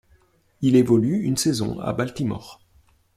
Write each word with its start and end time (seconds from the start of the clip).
Il 0.61 0.75
évolue 0.77 1.21
une 1.25 1.37
saison 1.37 1.79
à 1.79 1.93
Baltimore. 1.93 2.59